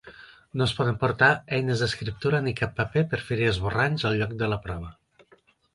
No 0.59 0.63
es 0.65 0.71
poden 0.77 0.95
portar 1.03 1.29
eines 1.57 1.83
d'escriptura 1.83 2.41
ni 2.47 2.55
cap 2.63 2.75
paper 2.81 3.07
per 3.13 3.23
fer-hi 3.29 3.49
esborranys 3.53 4.09
al 4.11 4.21
lloc 4.23 4.37
de 4.43 4.51
la 4.55 4.63
prova. 4.67 4.93